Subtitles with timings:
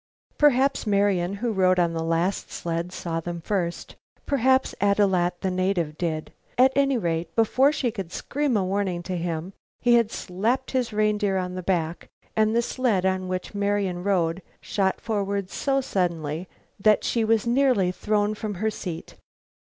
[0.39, 3.95] Perhaps Marian, who rode on the last sled, saw them first.
[4.25, 6.33] Perhaps Ad loo at, the native, did.
[6.57, 10.91] At any rate, before she could scream a warning to him he had slapped his
[10.91, 16.47] reindeer on the back and the sled on which Marian rode shot forward so suddenly
[16.79, 19.17] that she was nearly thrown from her seat.